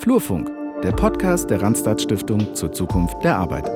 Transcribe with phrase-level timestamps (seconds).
[0.00, 0.48] Flurfunk,
[0.84, 3.66] der Podcast der Randstad Stiftung zur Zukunft der Arbeit.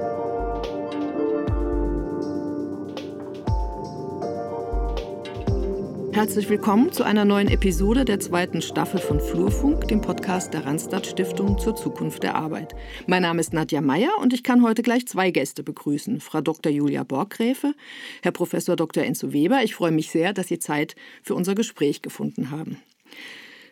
[6.14, 11.08] Herzlich willkommen zu einer neuen Episode der zweiten Staffel von Flurfunk, dem Podcast der Randstad
[11.08, 12.77] Stiftung zur Zukunft der Arbeit.
[13.09, 16.20] Mein Name ist Nadja Meyer und ich kann heute gleich zwei Gäste begrüßen.
[16.20, 16.70] Frau Dr.
[16.70, 17.75] Julia Borggräfe,
[18.23, 19.02] Herr Professor Dr.
[19.02, 19.65] Enzo Weber.
[19.65, 20.95] Ich freue mich sehr, dass Sie Zeit
[21.25, 22.80] für unser Gespräch gefunden haben.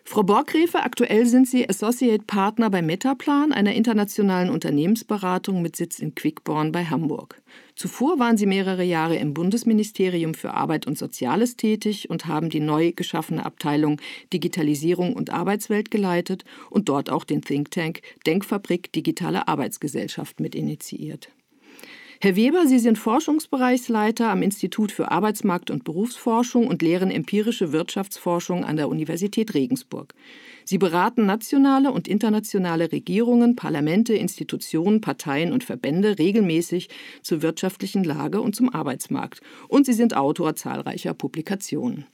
[0.04, 6.14] Frau Borggräfe, aktuell sind Sie Associate Partner bei Metaplan, einer internationalen Unternehmensberatung mit Sitz in
[6.14, 7.40] Quickborn bei Hamburg.
[7.76, 12.60] Zuvor waren Sie mehrere Jahre im Bundesministerium für Arbeit und Soziales tätig und haben die
[12.60, 14.00] neu geschaffene Abteilung
[14.32, 21.30] Digitalisierung und Arbeitswelt geleitet und dort auch den Think Tank Denkfabrik Digitale Arbeitsgesellschaft mit initiiert.
[22.22, 28.62] Herr Weber, Sie sind Forschungsbereichsleiter am Institut für Arbeitsmarkt- und Berufsforschung und lehren empirische Wirtschaftsforschung
[28.62, 30.12] an der Universität Regensburg.
[30.66, 36.90] Sie beraten nationale und internationale Regierungen, Parlamente, Institutionen, Parteien und Verbände regelmäßig
[37.22, 39.40] zur wirtschaftlichen Lage und zum Arbeitsmarkt.
[39.68, 42.04] Und Sie sind Autor zahlreicher Publikationen.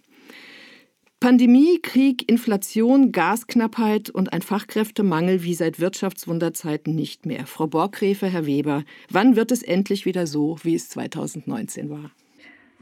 [1.19, 7.47] Pandemie, Krieg, Inflation, Gasknappheit und ein Fachkräftemangel wie seit Wirtschaftswunderzeiten nicht mehr.
[7.47, 12.11] Frau Borgräfe, Herr Weber, wann wird es endlich wieder so, wie es 2019 war?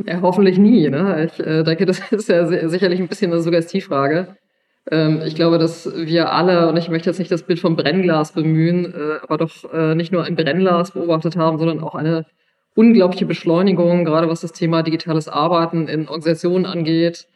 [0.05, 0.89] Ja, hoffentlich nie.
[0.91, 1.31] Ne?
[1.31, 4.37] Ich äh, denke, das ist ja sicherlich ein bisschen eine Suggestivfrage.
[4.91, 8.33] Ähm, ich glaube, dass wir alle, und ich möchte jetzt nicht das Bild vom Brennglas
[8.33, 12.27] bemühen, äh, aber doch äh, nicht nur ein Brennglas beobachtet haben, sondern auch eine
[12.75, 17.29] unglaubliche Beschleunigung, gerade was das Thema digitales Arbeiten in Organisationen angeht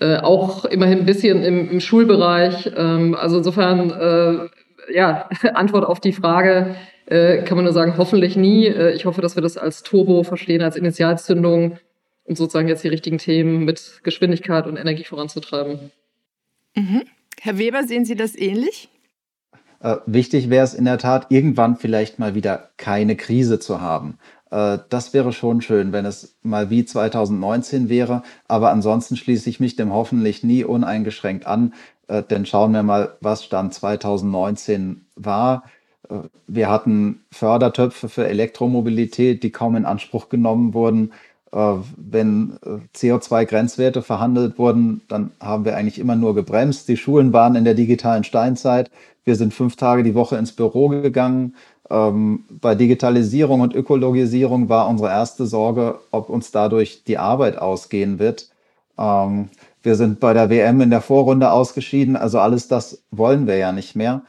[0.00, 2.70] äh, auch immerhin ein bisschen im, im Schulbereich.
[2.76, 8.36] Ähm, also insofern, äh, ja, Antwort auf die Frage äh, kann man nur sagen, hoffentlich
[8.36, 8.66] nie.
[8.66, 11.78] Äh, ich hoffe, dass wir das als Turbo verstehen, als Initialzündung,
[12.24, 15.90] um sozusagen jetzt die richtigen Themen mit Geschwindigkeit und Energie voranzutreiben.
[16.76, 17.02] Mhm.
[17.40, 18.88] Herr Weber, sehen Sie das ähnlich?
[19.80, 24.18] Äh, wichtig wäre es in der Tat, irgendwann vielleicht mal wieder keine Krise zu haben.
[24.50, 28.22] Äh, das wäre schon schön, wenn es mal wie 2019 wäre.
[28.46, 31.74] Aber ansonsten schließe ich mich dem hoffentlich nie uneingeschränkt an.
[32.08, 35.64] Äh, denn schauen wir mal, was Stand 2019 war.
[36.08, 41.12] Äh, wir hatten Fördertöpfe für Elektromobilität, die kaum in Anspruch genommen wurden.
[41.50, 42.58] Wenn
[42.94, 46.88] CO2-Grenzwerte verhandelt wurden, dann haben wir eigentlich immer nur gebremst.
[46.88, 48.90] Die Schulen waren in der digitalen Steinzeit.
[49.24, 51.54] Wir sind fünf Tage die Woche ins Büro gegangen.
[51.90, 58.18] Ähm, bei Digitalisierung und Ökologisierung war unsere erste Sorge, ob uns dadurch die Arbeit ausgehen
[58.18, 58.50] wird.
[58.98, 59.48] Ähm,
[59.82, 63.72] wir sind bei der WM in der Vorrunde ausgeschieden, also alles das wollen wir ja
[63.72, 64.22] nicht mehr.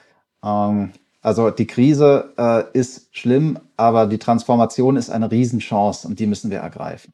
[0.44, 6.28] Ähm, also die Krise äh, ist schlimm, aber die Transformation ist eine Riesenchance und die
[6.28, 7.14] müssen wir ergreifen.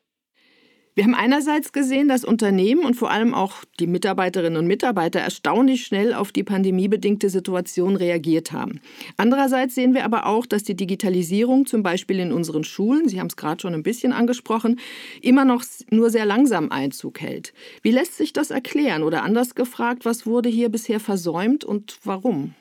[0.96, 5.86] Wir haben einerseits gesehen, dass Unternehmen und vor allem auch die Mitarbeiterinnen und Mitarbeiter erstaunlich
[5.86, 8.80] schnell auf die pandemiebedingte Situation reagiert haben.
[9.18, 13.28] Andererseits sehen wir aber auch, dass die Digitalisierung zum Beispiel in unseren Schulen, Sie haben
[13.28, 14.80] es gerade schon ein bisschen angesprochen,
[15.22, 17.54] immer noch nur sehr langsam Einzug hält.
[17.82, 19.04] Wie lässt sich das erklären?
[19.04, 22.54] Oder anders gefragt, was wurde hier bisher versäumt und warum?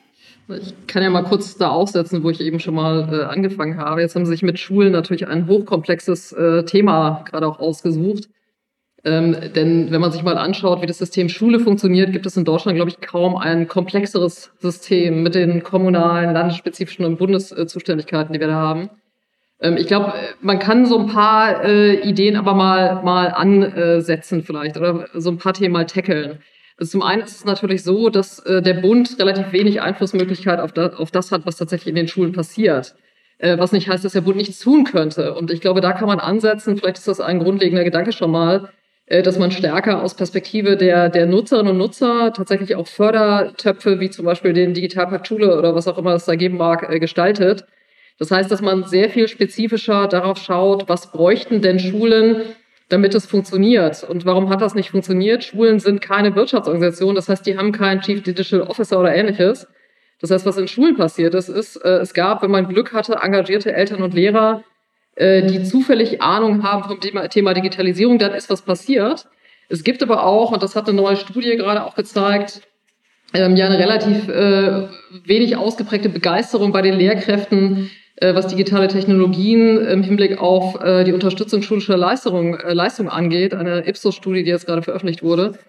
[0.47, 4.01] Ich kann ja mal kurz da aufsetzen, wo ich eben schon mal äh, angefangen habe.
[4.01, 8.29] Jetzt haben Sie sich mit Schulen natürlich ein hochkomplexes äh, Thema gerade auch ausgesucht.
[9.03, 12.45] Ähm, denn wenn man sich mal anschaut, wie das System Schule funktioniert, gibt es in
[12.45, 18.47] Deutschland, glaube ich, kaum ein komplexeres System mit den kommunalen, landesspezifischen und Bundeszuständigkeiten, die wir
[18.47, 18.89] da haben.
[19.61, 24.77] Ähm, ich glaube, man kann so ein paar äh, Ideen aber mal, mal ansetzen vielleicht
[24.77, 26.39] oder so ein paar Themen mal tackeln.
[26.77, 30.73] Also zum einen ist es natürlich so, dass äh, der Bund relativ wenig Einflussmöglichkeit auf,
[30.73, 32.95] da, auf das hat, was tatsächlich in den Schulen passiert.
[33.37, 35.33] Äh, was nicht heißt, dass der Bund nichts tun könnte.
[35.33, 38.69] Und ich glaube, da kann man ansetzen, vielleicht ist das ein grundlegender Gedanke schon mal,
[39.05, 44.09] äh, dass man stärker aus Perspektive der, der Nutzerinnen und Nutzer tatsächlich auch Fördertöpfe, wie
[44.09, 47.65] zum Beispiel den Digitalpakt Schule oder was auch immer es da geben mag, gestaltet.
[48.17, 52.43] Das heißt, dass man sehr viel spezifischer darauf schaut, was bräuchten denn Schulen,
[52.89, 54.03] damit es funktioniert.
[54.03, 55.43] Und warum hat das nicht funktioniert?
[55.43, 59.67] Schulen sind keine Wirtschaftsorganisation, das heißt, die haben keinen Chief Digital Officer oder ähnliches.
[60.21, 63.17] Das heißt, was in Schulen passiert ist, ist, äh, es gab, wenn man Glück hatte,
[63.21, 64.63] engagierte Eltern und Lehrer,
[65.15, 69.27] äh, die zufällig Ahnung haben vom Thema, Digitalisierung, dann ist was passiert.
[69.67, 72.61] Es gibt aber auch, und das hat eine neue Studie gerade auch gezeigt,
[73.33, 74.87] ähm, ja eine relativ äh,
[75.25, 77.89] wenig ausgeprägte Begeisterung bei den Lehrkräften
[78.33, 83.87] was digitale Technologien im Hinblick auf äh, die Unterstützung schulischer Leistung, äh, Leistung angeht, eine
[83.87, 85.59] Ipsos-Studie, die jetzt gerade veröffentlicht wurde.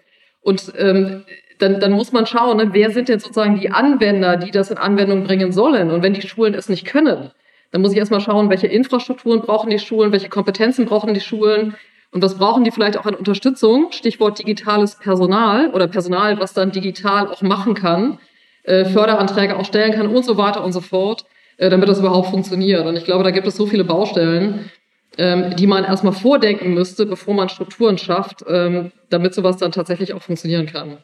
[0.41, 1.23] Und ähm,
[1.59, 4.77] dann, dann muss man schauen, ne, wer sind denn sozusagen die Anwender, die das in
[4.77, 5.91] Anwendung bringen sollen.
[5.91, 7.31] Und wenn die Schulen es nicht können,
[7.71, 11.75] dann muss ich erstmal schauen, welche Infrastrukturen brauchen die Schulen, welche Kompetenzen brauchen die Schulen
[12.11, 13.91] und was brauchen die vielleicht auch an Unterstützung.
[13.91, 18.19] Stichwort digitales Personal oder Personal, was dann digital auch machen kann
[18.67, 21.25] äh, Förderanträge auch stellen kann und so weiter und so fort,
[21.57, 22.85] äh, damit das überhaupt funktioniert.
[22.85, 24.69] Und ich glaube, da gibt es so viele Baustellen,
[25.17, 30.13] ähm, die man erstmal vordenken müsste, bevor man Strukturen schafft, ähm, damit sowas dann tatsächlich
[30.13, 30.97] auch funktionieren kann.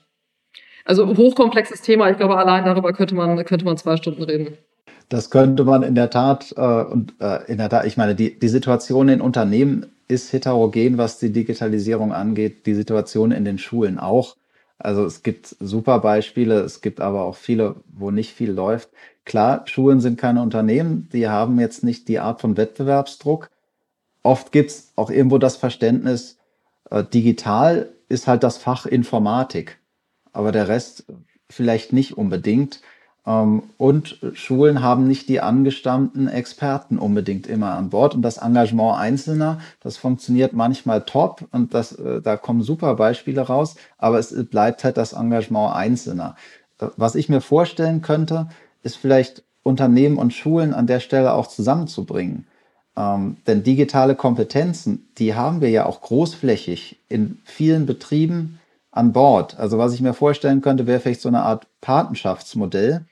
[0.86, 2.10] Also hochkomplexes Thema.
[2.10, 4.58] Ich glaube, allein darüber könnte man, könnte man zwei Stunden reden.
[5.10, 8.38] Das könnte man in der Tat, äh, und äh, in der Tat, ich meine, die,
[8.38, 14.00] die Situation in Unternehmen ist heterogen, was die Digitalisierung angeht, die Situation in den Schulen
[14.00, 14.36] auch.
[14.78, 18.90] Also es gibt super Beispiele, es gibt aber auch viele, wo nicht viel läuft.
[19.26, 23.50] Klar, Schulen sind keine Unternehmen, die haben jetzt nicht die Art von Wettbewerbsdruck.
[24.22, 26.38] Oft gibt es auch irgendwo das Verständnis,
[26.90, 29.80] äh, digital ist halt das Fach Informatik,
[30.32, 31.06] aber der Rest
[31.50, 32.82] vielleicht nicht unbedingt.
[33.26, 38.16] Ähm, und Schulen haben nicht die angestammten Experten unbedingt immer an Bord.
[38.16, 43.42] Und das Engagement Einzelner, das funktioniert manchmal top und das, äh, da kommen super Beispiele
[43.42, 46.36] raus, aber es bleibt halt das Engagement Einzelner.
[46.80, 48.50] Äh, was ich mir vorstellen könnte,
[48.84, 52.46] ist vielleicht Unternehmen und Schulen an der Stelle auch zusammenzubringen.
[52.96, 58.60] Ähm, denn digitale Kompetenzen, die haben wir ja auch großflächig in vielen Betrieben
[58.92, 59.58] an Bord.
[59.58, 63.06] Also was ich mir vorstellen könnte, wäre vielleicht so eine Art Patenschaftsmodell,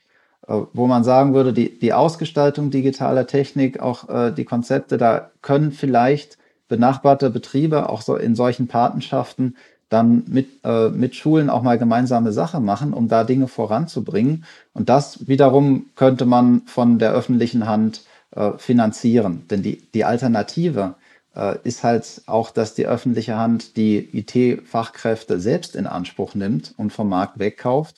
[0.48, 5.32] äh, wo man sagen würde, die, die Ausgestaltung digitaler Technik, auch äh, die Konzepte, da
[5.42, 6.38] können vielleicht
[6.68, 9.56] benachbarte Betriebe auch so in solchen Patenschaften
[9.92, 14.46] dann mit, äh, mit Schulen auch mal gemeinsame Sache machen, um da Dinge voranzubringen.
[14.74, 18.02] Und das wiederum könnte man von der öffentlichen Hand
[18.32, 19.44] äh, finanzieren.
[19.50, 20.96] Denn die, die Alternative
[21.36, 26.94] äh, ist halt auch, dass die öffentliche Hand die IT-Fachkräfte selbst in Anspruch nimmt und
[26.94, 27.98] vom Markt wegkauft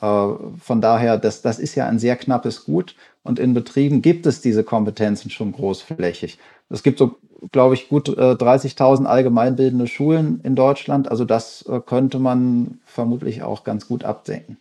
[0.00, 0.28] äh,
[0.60, 4.40] von daher, das, das ist ja ein sehr knappes Gut und in Betrieben gibt es
[4.40, 6.38] diese Kompetenzen schon großflächig.
[6.70, 7.16] Es gibt so,
[7.52, 11.10] glaube ich, gut 30.000 äh, allgemeinbildende Schulen in Deutschland.
[11.10, 14.56] Also das äh, könnte man vermutlich auch ganz gut abdenken.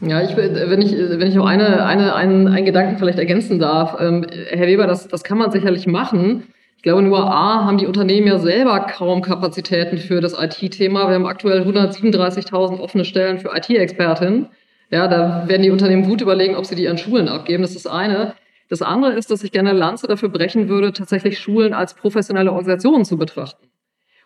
[0.00, 4.00] Ja, ich, wenn ich, wenn ich noch eine, eine, einen, einen Gedanken vielleicht ergänzen darf,
[4.00, 6.44] ähm, Herr Weber, das, das kann man sicherlich machen.
[6.76, 11.08] Ich glaube, nur A haben die Unternehmen ja selber kaum Kapazitäten für das IT-Thema.
[11.08, 14.46] Wir haben aktuell 137.000 offene Stellen für IT-Expertinnen.
[14.90, 17.62] Ja, da werden die Unternehmen gut überlegen, ob sie die an Schulen abgeben.
[17.62, 18.34] Das ist das eine.
[18.68, 23.04] Das andere ist, dass ich gerne Lanze dafür brechen würde, tatsächlich Schulen als professionelle Organisationen
[23.04, 23.68] zu betrachten.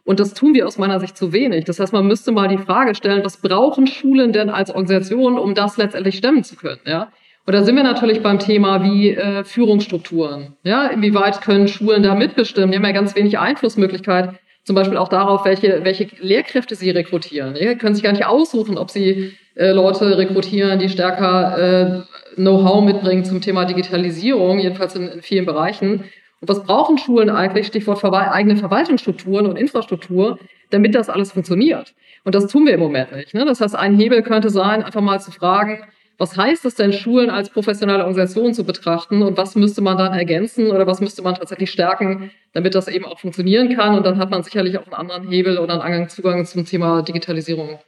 [0.05, 1.65] Und das tun wir aus meiner Sicht zu wenig.
[1.65, 5.55] Das heißt, man müsste mal die Frage stellen, was brauchen Schulen denn als Organisation, um
[5.55, 6.81] das letztendlich stemmen zu können?
[6.85, 7.13] Ja?
[7.47, 10.57] Und da sind wir natürlich beim Thema wie äh, Führungsstrukturen.
[10.63, 12.71] Ja, inwieweit können Schulen da mitbestimmen?
[12.71, 14.35] Die haben ja ganz wenig Einflussmöglichkeit,
[14.65, 17.55] zum Beispiel auch darauf, welche, welche Lehrkräfte sie rekrutieren.
[17.55, 22.03] Die können sich gar nicht aussuchen, ob sie äh, Leute rekrutieren, die stärker äh,
[22.37, 26.05] Know-how mitbringen zum Thema Digitalisierung, jedenfalls in, in vielen Bereichen.
[26.41, 30.39] Und was brauchen Schulen eigentlich, Stichwort Verwal eigene Verwaltungsstrukturen und Infrastruktur,
[30.71, 31.95] damit das alles funktioniert?
[32.25, 33.35] Und das tun wir im Moment nicht.
[33.35, 33.45] Ne?
[33.45, 35.85] Das heißt, ein Hebel könnte sein, einfach mal zu fragen,
[36.19, 40.13] was heißt es denn, Schulen als professionelle Organisation zu betrachten und was müsste man dann
[40.13, 43.97] ergänzen oder was müsste man tatsächlich stärken, damit das eben auch funktionieren kann?
[43.97, 47.81] Und dann hat man sicherlich auch einen anderen Hebel oder einen Zugang zum Thema Digitalisierung.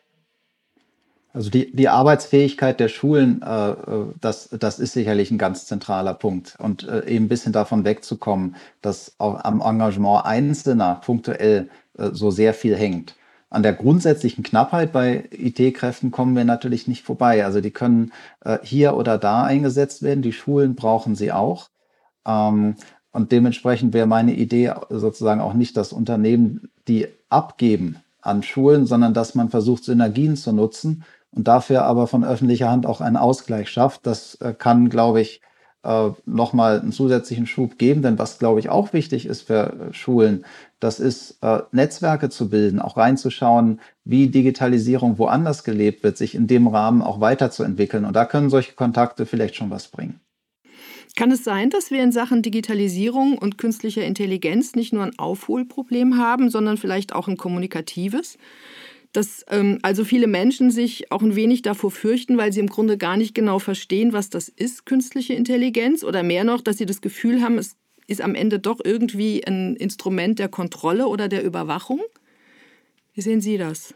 [1.35, 6.15] Also die, die Arbeitsfähigkeit der Schulen, äh, äh, das, das ist sicherlich ein ganz zentraler
[6.15, 6.55] Punkt.
[6.61, 12.31] Und äh, eben ein bisschen davon wegzukommen, dass auch am Engagement Einzelner punktuell äh, so
[12.31, 13.17] sehr viel hängt.
[13.51, 17.45] An der grundsätzlichen Knappheit bei IT-Kräften kommen wir natürlich nicht vorbei.
[17.45, 18.13] Also die können
[18.45, 20.23] äh, hier oder da eingesetzt werden.
[20.23, 21.69] Die Schulen brauchen sie auch.
[22.25, 22.77] Ähm,
[23.11, 29.15] und dementsprechend wäre meine Idee sozusagen auch nicht, dass Unternehmen die abgeben an Schulen, sondern
[29.15, 33.69] dass man versucht, Synergien zu nutzen und dafür aber von öffentlicher Hand auch einen Ausgleich
[33.69, 34.07] schafft.
[34.07, 35.41] Das äh, kann, glaube ich,
[35.85, 38.03] äh, nochmal einen zusätzlichen Schub geben.
[38.03, 40.45] Denn was, glaube ich, auch wichtig ist für Schulen,
[40.81, 46.47] das ist äh, Netzwerke zu bilden, auch reinzuschauen, wie Digitalisierung woanders gelebt wird, sich in
[46.47, 48.05] dem Rahmen auch weiterzuentwickeln.
[48.05, 50.21] Und da können solche Kontakte vielleicht schon was bringen.
[51.17, 56.19] Kann es sein, dass wir in Sachen Digitalisierung und künstlicher Intelligenz nicht nur ein Aufholproblem
[56.19, 58.37] haben, sondern vielleicht auch ein kommunikatives?
[59.15, 62.99] Dass ähm, also viele Menschen sich auch ein wenig davor fürchten, weil sie im Grunde
[62.99, 67.01] gar nicht genau verstehen, was das ist, künstliche Intelligenz, oder mehr noch, dass sie das
[67.01, 72.01] Gefühl haben, es ist am Ende doch irgendwie ein Instrument der Kontrolle oder der Überwachung.
[73.15, 73.95] Wie sehen Sie das?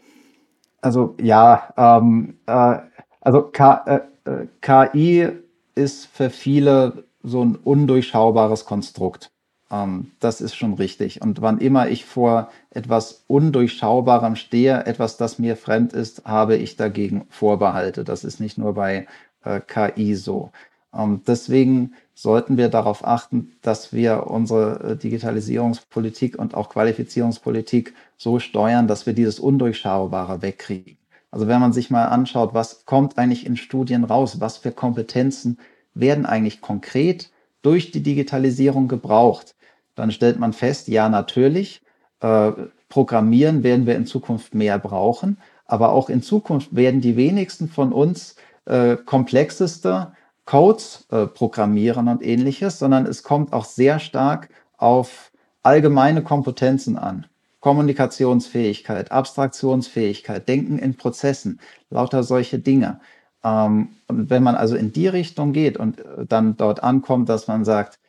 [0.81, 2.77] Also ja, ähm, äh,
[3.21, 5.27] also K, äh, äh KI
[5.75, 9.31] ist für viele so ein undurchschaubares Konstrukt.
[9.71, 11.21] Ähm, das ist schon richtig.
[11.21, 16.75] Und wann immer ich vor etwas Undurchschaubarem stehe, etwas, das mir fremd ist, habe ich
[16.75, 18.03] dagegen Vorbehalte.
[18.03, 19.07] Das ist nicht nur bei
[19.43, 20.51] äh, KI so.
[20.93, 28.39] Ähm, deswegen sollten wir darauf achten, dass wir unsere äh, Digitalisierungspolitik und auch Qualifizierungspolitik so
[28.39, 30.97] steuern, dass wir dieses Undurchschaubare wegkriegen.
[31.31, 35.59] Also wenn man sich mal anschaut, was kommt eigentlich in Studien raus, was für Kompetenzen
[35.93, 39.55] werden eigentlich konkret durch die Digitalisierung gebraucht,
[39.99, 41.81] dann stellt man fest, ja natürlich,
[42.21, 42.51] äh,
[42.87, 47.93] Programmieren werden wir in Zukunft mehr brauchen, aber auch in Zukunft werden die wenigsten von
[47.93, 50.13] uns äh, komplexeste
[50.45, 57.27] Codes äh, programmieren und ähnliches, sondern es kommt auch sehr stark auf allgemeine Kompetenzen an.
[57.59, 61.59] Kommunikationsfähigkeit, Abstraktionsfähigkeit, Denken in Prozessen,
[61.91, 63.01] lauter solche Dinge.
[63.43, 67.47] Ähm, und wenn man also in die Richtung geht und äh, dann dort ankommt, dass
[67.47, 67.99] man sagt,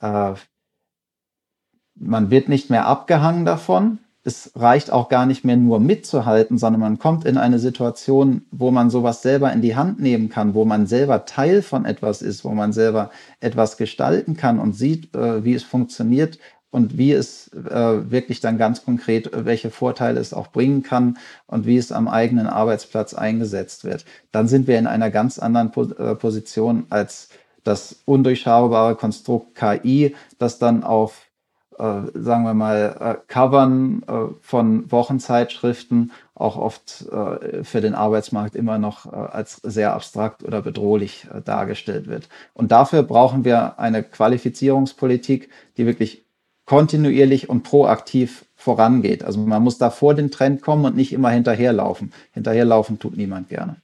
[0.00, 0.34] äh,
[1.98, 6.80] man wird nicht mehr abgehangen davon, es reicht auch gar nicht mehr nur mitzuhalten, sondern
[6.80, 10.66] man kommt in eine Situation, wo man sowas selber in die Hand nehmen kann, wo
[10.66, 15.44] man selber Teil von etwas ist, wo man selber etwas gestalten kann und sieht, äh,
[15.44, 16.38] wie es funktioniert
[16.70, 21.64] und wie es äh, wirklich dann ganz konkret, welche Vorteile es auch bringen kann und
[21.64, 24.04] wie es am eigenen Arbeitsplatz eingesetzt wird.
[24.32, 27.30] Dann sind wir in einer ganz anderen po äh, Position als
[27.64, 31.27] das undurchschaubare Konstrukt KI, das dann auf äh,
[31.78, 38.78] sagen wir mal, äh, Covern äh, von Wochenzeitschriften auch oft äh, für den Arbeitsmarkt immer
[38.78, 42.28] noch äh, als sehr abstrakt oder bedrohlich äh, dargestellt wird.
[42.54, 46.24] Und dafür brauchen wir eine Qualifizierungspolitik, die wirklich
[46.64, 49.24] kontinuierlich und proaktiv vorangeht.
[49.24, 52.12] Also man muss da vor den Trend kommen und nicht immer hinterherlaufen.
[52.32, 53.76] Hinterherlaufen tut niemand gerne.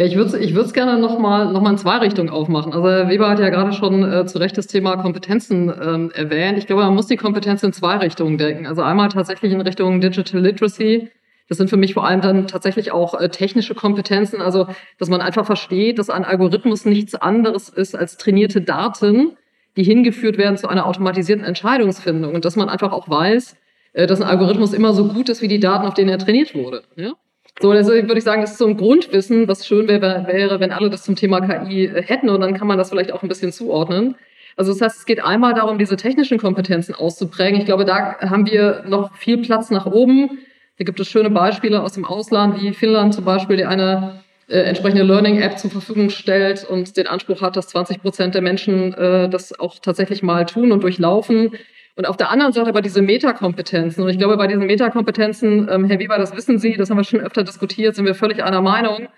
[0.00, 2.72] Ja, ich würde ich es gerne nochmal noch mal in zwei Richtungen aufmachen.
[2.72, 6.56] Also Weber hat ja gerade schon äh, zu Recht das Thema Kompetenzen ähm, erwähnt.
[6.56, 8.66] Ich glaube, man muss die Kompetenzen in zwei Richtungen denken.
[8.66, 11.10] Also einmal tatsächlich in Richtung Digital Literacy.
[11.50, 14.40] Das sind für mich vor allem dann tatsächlich auch äh, technische Kompetenzen.
[14.40, 19.36] Also, dass man einfach versteht, dass ein Algorithmus nichts anderes ist als trainierte Daten,
[19.76, 22.34] die hingeführt werden zu einer automatisierten Entscheidungsfindung.
[22.34, 23.54] Und dass man einfach auch weiß,
[23.92, 26.54] äh, dass ein Algorithmus immer so gut ist wie die Daten, auf denen er trainiert
[26.54, 26.84] wurde.
[26.96, 27.12] Ja?
[27.60, 30.72] So, deswegen würde ich sagen, das ist so ein Grundwissen, was schön wäre, wäre, wenn
[30.72, 33.28] alle das zum Thema KI äh, hätten und dann kann man das vielleicht auch ein
[33.28, 34.16] bisschen zuordnen.
[34.56, 37.60] Also das heißt, es geht einmal darum, diese technischen Kompetenzen auszuprägen.
[37.60, 40.38] Ich glaube, da haben wir noch viel Platz nach oben.
[40.76, 44.60] Hier gibt es schöne Beispiele aus dem Ausland, wie Finnland zum Beispiel, die eine äh,
[44.60, 49.28] entsprechende Learning-App zur Verfügung stellt und den Anspruch hat, dass 20 Prozent der Menschen äh,
[49.28, 51.52] das auch tatsächlich mal tun und durchlaufen.
[52.00, 54.02] Und auf der anderen Seite aber diese Metakompetenzen.
[54.02, 57.04] Und ich glaube, bei diesen Metakompetenzen, ähm, Herr Weber, das wissen Sie, das haben wir
[57.04, 59.08] schon öfter diskutiert, sind wir völlig einer Meinung.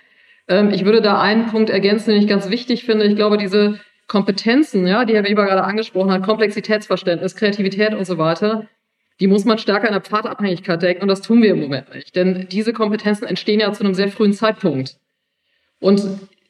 [0.49, 3.05] Ähm, ich würde da einen Punkt ergänzen, den ich ganz wichtig finde.
[3.05, 8.19] Ich glaube, diese Kompetenzen, ja, die Herr Weber gerade angesprochen hat, Komplexitätsverständnis, Kreativität und so
[8.19, 8.67] weiter,
[9.21, 12.17] die muss man stärker in der Pfadabhängigkeit denken und das tun wir im Moment nicht.
[12.17, 14.97] Denn diese Kompetenzen entstehen ja zu einem sehr frühen Zeitpunkt.
[15.79, 16.03] Und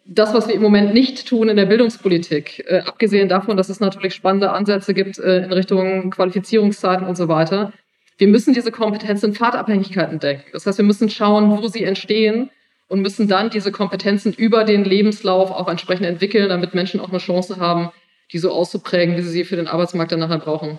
[0.04, 3.80] das, was wir im Moment nicht tun in der Bildungspolitik, äh, abgesehen davon, dass es
[3.80, 7.73] natürlich spannende Ansätze gibt äh, in Richtung Qualifizierungszeiten und so weiter,
[8.18, 10.44] wir müssen diese Kompetenzen in Fahrtabhängigkeiten denken.
[10.52, 12.50] Das heißt, wir müssen schauen, wo sie entstehen
[12.88, 17.18] und müssen dann diese Kompetenzen über den Lebenslauf auch entsprechend entwickeln, damit Menschen auch eine
[17.18, 17.90] Chance haben,
[18.32, 20.78] die so auszuprägen, wie sie sie für den Arbeitsmarkt dann nachher brauchen.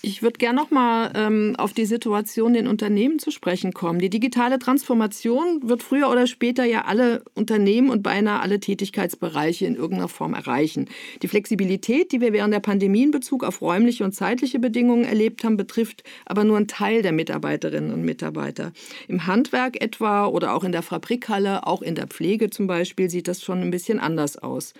[0.00, 3.98] Ich würde gerne noch mal ähm, auf die Situation in Unternehmen zu sprechen kommen.
[3.98, 9.74] Die digitale Transformation wird früher oder später ja alle Unternehmen und beinahe alle Tätigkeitsbereiche in
[9.74, 10.88] irgendeiner Form erreichen.
[11.22, 15.42] Die Flexibilität, die wir während der Pandemie in Bezug auf räumliche und zeitliche Bedingungen erlebt
[15.42, 18.70] haben, betrifft aber nur einen Teil der Mitarbeiterinnen und Mitarbeiter.
[19.08, 23.26] Im Handwerk etwa oder auch in der Fabrikhalle, auch in der Pflege zum Beispiel, sieht
[23.26, 24.74] das schon ein bisschen anders aus.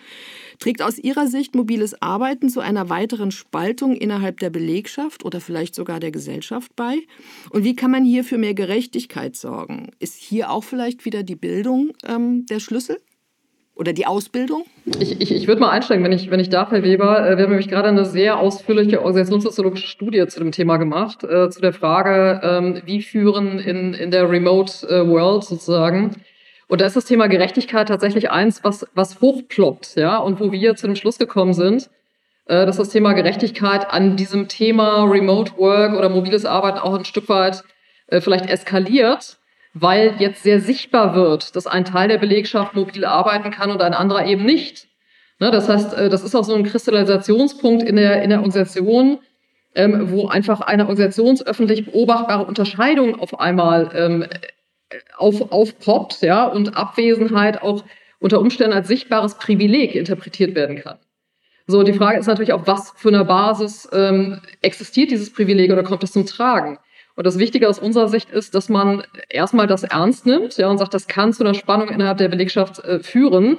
[0.60, 5.17] Trägt aus Ihrer Sicht mobiles Arbeiten zu einer weiteren Spaltung innerhalb der Belegschaft?
[5.18, 6.98] Wirtschaft oder vielleicht sogar der Gesellschaft bei?
[7.50, 9.90] Und wie kann man hier für mehr Gerechtigkeit sorgen?
[9.98, 12.98] Ist hier auch vielleicht wieder die Bildung ähm, der Schlüssel?
[13.74, 14.64] Oder die Ausbildung?
[14.98, 17.24] Ich, ich, ich würde mal einsteigen, wenn ich, wenn ich darf, Herr Weber.
[17.24, 21.48] Äh, wir haben nämlich gerade eine sehr ausführliche organisationssoziologische Studie zu dem Thema gemacht, äh,
[21.48, 26.16] zu der Frage, ähm, wie führen in, in der Remote äh, World sozusagen.
[26.66, 30.74] Und da ist das Thema Gerechtigkeit tatsächlich eins, was, was hochploppt, ja, und wo wir
[30.74, 31.88] zu dem Schluss gekommen sind,
[32.48, 37.28] dass das Thema Gerechtigkeit an diesem Thema Remote Work oder mobiles Arbeiten auch ein Stück
[37.28, 37.62] weit
[38.08, 39.36] äh, vielleicht eskaliert,
[39.74, 43.94] weil jetzt sehr sichtbar wird, dass ein Teil der Belegschaft mobil arbeiten kann und ein
[43.94, 44.88] anderer eben nicht.
[45.40, 49.18] Ne, das heißt, äh, das ist auch so ein Kristallisationspunkt in der, in der Organisation,
[49.74, 54.26] ähm, wo einfach eine organisationsöffentlich beobachtbare Unterscheidung auf einmal ähm,
[55.16, 57.84] auf, aufpoppt ja, und Abwesenheit auch
[58.18, 60.98] unter Umständen als sichtbares Privileg interpretiert werden kann.
[61.70, 65.82] So, die Frage ist natürlich, auf was für einer Basis ähm, existiert dieses Privileg oder
[65.82, 66.78] kommt es zum Tragen?
[67.14, 70.78] Und das Wichtige aus unserer Sicht ist, dass man erstmal das ernst nimmt ja, und
[70.78, 73.58] sagt, das kann zu einer Spannung innerhalb der Belegschaft äh, führen.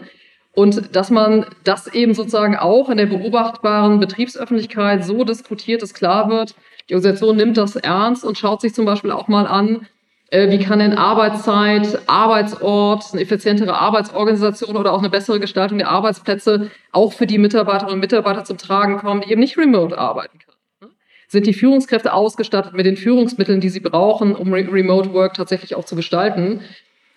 [0.56, 6.32] Und dass man das eben sozusagen auch in der beobachtbaren Betriebsöffentlichkeit so diskutiert, dass klar
[6.32, 6.56] wird,
[6.90, 9.86] die Organisation nimmt das ernst und schaut sich zum Beispiel auch mal an,
[10.32, 16.70] wie kann denn Arbeitszeit, Arbeitsort, eine effizientere Arbeitsorganisation oder auch eine bessere Gestaltung der Arbeitsplätze
[16.92, 20.58] auch für die Mitarbeiterinnen und Mitarbeiter zum Tragen kommen, die eben nicht remote arbeiten können?
[20.82, 20.90] Ne?
[21.28, 25.86] Sind die Führungskräfte ausgestattet mit den Führungsmitteln, die sie brauchen, um Remote Work tatsächlich auch
[25.86, 26.62] zu gestalten?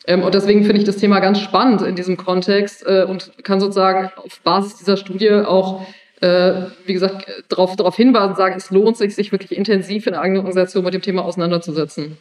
[0.06, 3.60] Ähm, und deswegen finde ich das Thema ganz spannend in diesem Kontext äh, und kann
[3.60, 5.86] sozusagen auf Basis dieser Studie auch
[6.22, 10.12] äh, wie gesagt, darauf, darauf hinweisen und sagen, es lohnt sich, sich wirklich intensiv in
[10.12, 12.16] der eigenen Organisation mit dem Thema auseinanderzusetzen.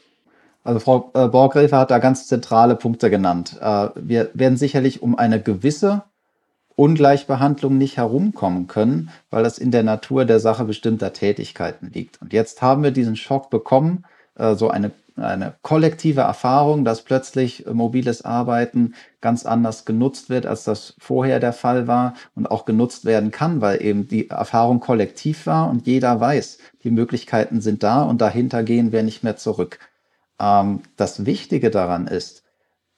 [0.63, 3.58] Also Frau äh, Borgräfer hat da ganz zentrale Punkte genannt.
[3.62, 6.03] Äh, wir werden sicherlich um eine gewisse
[6.75, 12.22] Ungleichbehandlung nicht herumkommen können, weil das in der Natur der Sache bestimmter Tätigkeiten liegt.
[12.22, 17.65] Und jetzt haben wir diesen Schock bekommen, äh, so eine, eine kollektive Erfahrung, dass plötzlich
[17.65, 23.06] mobiles Arbeiten ganz anders genutzt wird, als das vorher der Fall war und auch genutzt
[23.06, 28.03] werden kann, weil eben die Erfahrung kollektiv war und jeder weiß, die Möglichkeiten sind da
[28.03, 29.80] und dahinter gehen wir nicht mehr zurück.
[30.42, 32.44] Ähm, das Wichtige daran ist,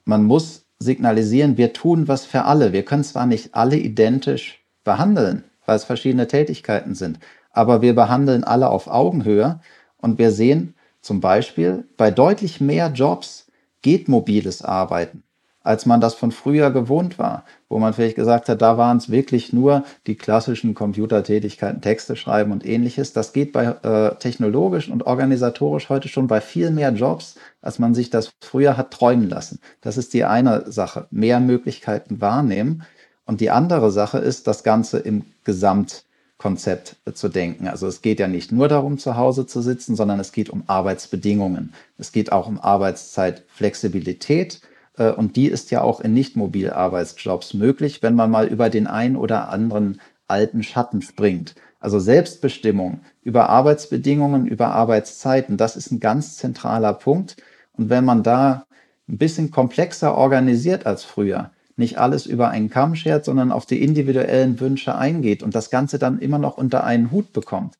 [0.06, 2.74] man muss signalisieren, wir tun was für alle.
[2.74, 7.20] Wir können zwar nicht alle identisch behandeln, weil es verschiedene Tätigkeiten sind,
[7.52, 9.60] aber wir behandeln alle auf Augenhöhe
[9.98, 15.24] und wir sehen zum Beispiel, bei deutlich mehr Jobs geht mobiles Arbeiten
[15.64, 19.10] als man das von früher gewohnt war, wo man vielleicht gesagt hat, da waren es
[19.10, 23.14] wirklich nur die klassischen Computertätigkeiten, Texte schreiben und ähnliches.
[23.14, 27.96] Das geht bei äh, technologisch und organisatorisch heute schon bei viel mehr Jobs, als man
[27.96, 29.60] sich das früher hat träumen lassen.
[29.80, 32.84] Das ist die eine Sache, mehr Möglichkeiten wahrnehmen.
[33.26, 37.70] Und die andere Sache ist, das Ganze im Gesamtkonzept zu denken.
[37.70, 40.64] Also es geht ja nicht nur darum, zu Hause zu sitzen, sondern es geht um
[40.68, 41.74] Arbeitsbedingungen.
[41.98, 44.60] Es geht auch um Arbeitszeitflexibilität
[44.98, 49.50] und die ist ja auch in Nicht-Mobilarbeitsjobs möglich, wenn man mal über den einen oder
[49.50, 51.56] anderen alten Schatten springt.
[51.80, 57.36] Also Selbstbestimmung über Arbeitsbedingungen, über Arbeitszeiten, das ist ein ganz zentraler Punkt.
[57.74, 58.66] Und wenn man da
[59.10, 63.82] ein bisschen komplexer organisiert als früher, nicht alles über einen Kamm schert, sondern auf die
[63.82, 67.76] individuellen Wünsche eingeht und das Ganze dann immer noch unter einen Hut bekommt,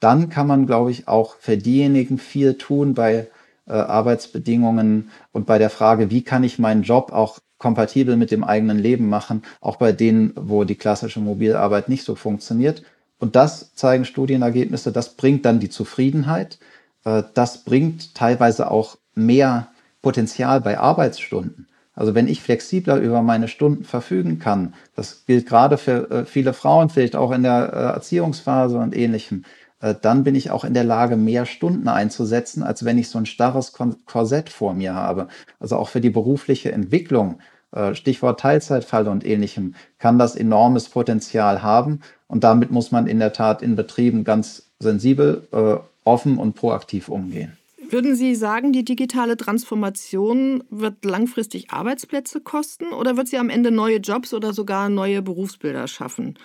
[0.00, 3.26] dann kann man, glaube ich, auch für diejenigen viel tun bei
[3.68, 8.44] äh, Arbeitsbedingungen und bei der Frage, wie kann ich meinen Job auch kompatibel mit dem
[8.44, 12.82] eigenen Leben machen, auch bei denen, wo die klassische Mobilarbeit nicht so funktioniert.
[13.18, 16.58] Und das zeigen Studienergebnisse, das bringt dann die Zufriedenheit,
[17.04, 19.68] äh, das bringt teilweise auch mehr
[20.02, 21.66] Potenzial bei Arbeitsstunden.
[21.94, 26.52] Also wenn ich flexibler über meine Stunden verfügen kann, das gilt gerade für äh, viele
[26.52, 30.84] Frauen, vielleicht auch in der Erziehungsphase und ähnlichem, äh, dann bin ich auch in der
[30.84, 33.72] Lage, mehr Stunden einzusetzen, als wenn ich so ein starres
[34.06, 35.28] Korsett vor mir habe.
[35.60, 37.38] Also auch für die berufliche Entwicklung,
[37.72, 42.00] äh, Stichwort Teilzeitfall und ähnlichem, kann das enormes Potenzial haben.
[42.26, 47.08] Und damit muss man in der Tat in Betrieben ganz sensibel, äh, offen und proaktiv
[47.08, 47.56] umgehen.
[47.90, 53.70] Würden Sie sagen, die digitale Transformation wird langfristig Arbeitsplätze kosten oder wird sie am Ende
[53.70, 56.38] neue Jobs oder sogar neue Berufsbilder schaffen?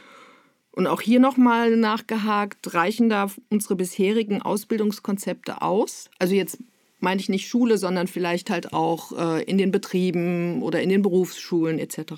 [0.75, 6.09] Und auch hier nochmal nachgehakt, reichen da unsere bisherigen Ausbildungskonzepte aus?
[6.17, 6.57] Also jetzt
[6.99, 11.03] meine ich nicht Schule, sondern vielleicht halt auch äh, in den Betrieben oder in den
[11.03, 12.13] Berufsschulen etc.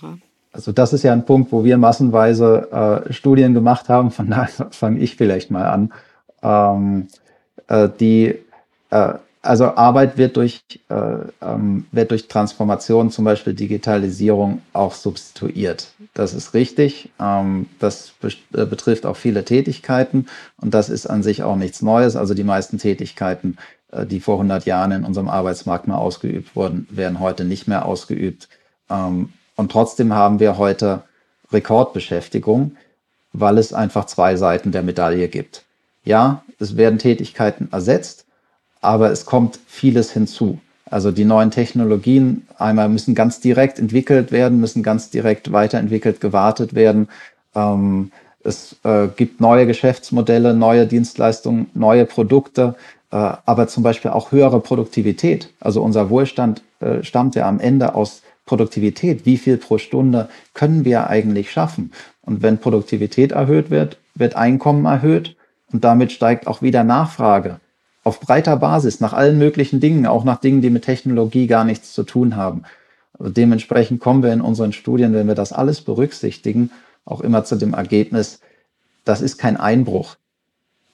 [0.53, 4.67] Also das ist ja ein Punkt, wo wir massenweise äh, Studien gemacht haben, von daher
[4.71, 5.93] fange ich vielleicht mal an.
[6.41, 7.07] Ähm,
[7.67, 8.35] äh, die
[8.89, 9.13] äh,
[9.45, 10.95] also Arbeit wird durch, äh,
[11.41, 15.87] ähm, wird durch Transformation, zum Beispiel Digitalisierung, auch substituiert.
[16.13, 17.11] Das ist richtig.
[17.19, 20.27] Ähm, das be äh, betrifft auch viele Tätigkeiten
[20.59, 22.15] und das ist an sich auch nichts Neues.
[22.15, 23.57] Also die meisten Tätigkeiten,
[23.91, 27.85] äh, die vor 100 Jahren in unserem Arbeitsmarkt mal ausgeübt wurden, werden heute nicht mehr
[27.85, 28.49] ausgeübt.
[28.89, 31.03] Ähm, und trotzdem haben wir heute
[31.51, 32.75] Rekordbeschäftigung,
[33.31, 35.63] weil es einfach zwei Seiten der Medaille gibt.
[36.03, 38.24] Ja, es werden Tätigkeiten ersetzt,
[38.85, 40.59] aber es kommt vieles hinzu.
[40.89, 46.75] Also die neuen Technologien einmal müssen ganz direkt entwickelt werden, müssen ganz direkt weiterentwickelt, gewartet
[46.75, 47.09] werden.
[47.55, 48.11] Ähm,
[48.43, 52.75] es äh, gibt neue Geschäftsmodelle, neue Dienstleistungen, neue Produkte,
[53.11, 55.49] äh, aber zum Beispiel auch höhere Produktivität.
[55.59, 59.25] Also unser Wohlstand äh, stammt ja am Ende aus Produktivität.
[59.25, 61.91] Wie viel pro Stunde können wir eigentlich schaffen?
[62.21, 65.35] Und wenn Produktivität erhöht wird, wird Einkommen erhöht
[65.73, 67.59] und damit steigt auch wieder Nachfrage
[68.05, 71.91] auf breiter Basis nach allen möglichen Dingen, auch nach Dingen, die mit Technologie gar nichts
[71.93, 72.63] zu tun haben.
[73.19, 76.71] Dementsprechend kommen wir in unseren Studien, wenn wir das alles berücksichtigen,
[77.03, 78.39] auch immer zu dem Ergebnis,
[79.03, 80.15] das ist kein Einbruch.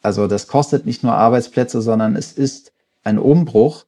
[0.01, 2.71] Also das kostet nicht nur Arbeitsplätze, sondern es ist
[3.03, 3.85] ein Umbruch.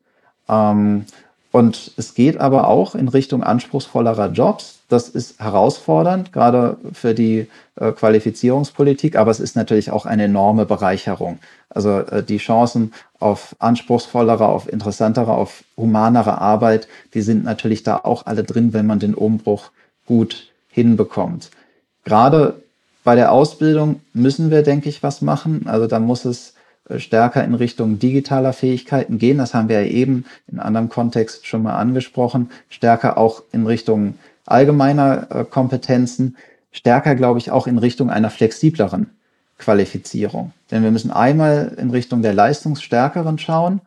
[0.48, 1.06] Ähm,
[1.52, 4.80] Und es geht aber auch in Richtung anspruchsvollerer Jobs.
[4.94, 10.68] Das ist herausfordernd, gerade für die äh, Qualifizierungspolitik, aber es ist natürlich auch eine enorme
[10.68, 11.40] Bereicherung.
[11.70, 18.02] Also äh, die Chancen auf anspruchsvollere, auf interessantere, auf humanere Arbeit, die sind natürlich da
[18.04, 19.72] auch alle drin, wenn man den Umbruch
[20.06, 21.50] gut hinbekommt.
[22.04, 22.62] Gerade
[23.04, 25.66] bei der Ausbildung müssen wir, denke ich, was machen.
[25.66, 26.54] Also da muss es
[26.98, 29.38] stärker in Richtung digitaler Fähigkeiten gehen.
[29.38, 32.50] Das haben wir ja eben in anderem Kontext schon mal angesprochen.
[32.70, 34.16] Stärker auch in Richtung
[34.46, 36.38] allgemeiner äh, Kompetenzen.
[36.72, 39.12] Stärker, glaube ich, auch in Richtung einer flexibleren
[39.58, 40.52] Qualifizierung.
[40.72, 43.82] Denn wir müssen einmal in Richtung der Leistungsstärkeren schauen,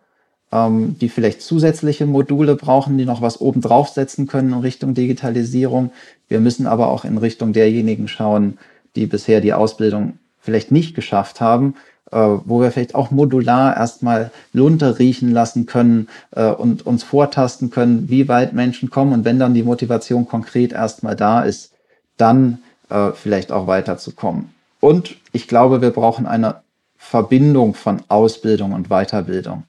[0.53, 5.91] ähm, die vielleicht zusätzliche Module brauchen, die noch was oben draufsetzen können in Richtung Digitalisierung.
[6.29, 8.59] Wir müssen aber auch in Richtung derjenigen schauen,
[8.95, 14.31] die bisher die Ausbildung vielleicht nicht geschafft haben, äh, wo wir vielleicht auch modular erstmal
[14.53, 19.13] Lunte riechen lassen können äh, und uns vortasten können, wie weit Menschen kommen.
[19.13, 21.73] Und wenn dann die Motivation konkret erstmal da ist,
[22.17, 22.59] dann
[22.91, 24.51] äh, vielleicht auch weiterzukommen.
[24.81, 26.61] Und ich glaube, wir brauchen eine
[26.97, 29.65] Verbindung von Ausbildung und Weiterbildung.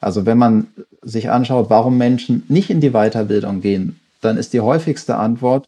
[0.00, 0.66] Also wenn man
[1.00, 5.66] sich anschaut, warum Menschen nicht in die Weiterbildung gehen, dann ist die häufigste Antwort,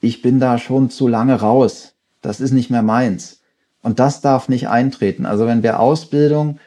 [0.00, 1.94] ich bin da schon zu lange raus.
[2.22, 3.40] Das ist nicht mehr meins.
[3.86, 5.26] Und das darf nicht eintreten.
[5.26, 6.58] Also wenn wir Ausbildung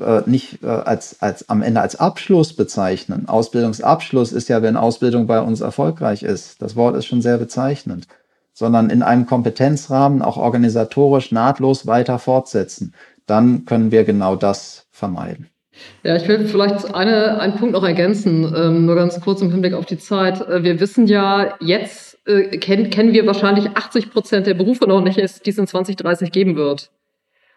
[0.00, 3.28] äh, nicht äh, als, als am Ende als Abschluss bezeichnen.
[3.28, 6.60] Ausbildungsabschluss ist ja, wenn Ausbildung bei uns erfolgreich ist.
[6.60, 8.08] Das Wort ist schon sehr bezeichnend.
[8.52, 12.92] Sondern in einem Kompetenzrahmen auch organisatorisch nahtlos weiter fortsetzen.
[13.26, 15.49] Dann können wir genau das vermeiden.
[16.02, 19.74] Ja, ich will vielleicht eine, einen Punkt noch ergänzen, ähm, nur ganz kurz im Hinblick
[19.74, 20.40] auf die Zeit.
[20.40, 25.02] Äh, wir wissen ja jetzt, äh, kennen, kennen wir wahrscheinlich 80 Prozent der Berufe noch
[25.02, 26.90] nicht, die es in 2030 geben wird.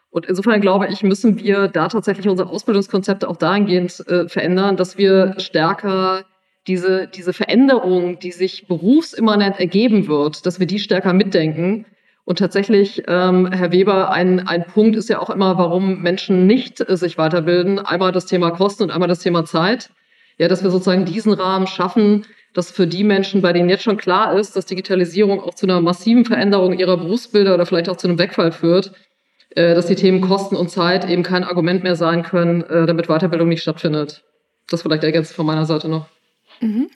[0.10, 4.98] Und insofern glaube ich, müssen wir da tatsächlich unsere Ausbildungskonzepte auch dahingehend äh, verändern, dass
[4.98, 6.26] wir stärker
[6.68, 11.86] diese, diese Veränderung, die sich berufsimmanent ergeben wird, dass wir die stärker mitdenken.
[12.26, 16.80] Und tatsächlich, ähm, Herr Weber, ein, ein Punkt ist ja auch immer, warum Menschen nicht
[16.80, 17.80] äh, sich weiterbilden.
[17.80, 19.90] Einmal das Thema Kosten und einmal das Thema Zeit.
[20.38, 23.98] Ja, dass wir sozusagen diesen Rahmen schaffen, dass für die Menschen, bei denen jetzt schon
[23.98, 28.08] klar ist, dass Digitalisierung auch zu einer massiven Veränderung ihrer Berufsbilder oder vielleicht auch zu
[28.08, 28.94] einem Wegfall führt,
[29.50, 33.08] äh, dass die Themen Kosten und Zeit eben kein Argument mehr sein können, äh, damit
[33.08, 34.24] Weiterbildung nicht stattfindet.
[34.70, 36.08] Das vielleicht ergänzt von meiner Seite noch.
[36.62, 36.90] Mhm.